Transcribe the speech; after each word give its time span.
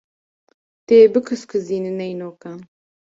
Tu 0.85 0.93
yê 0.99 1.05
bikûzkizînî 1.13 1.91
neynokan. 1.99 2.59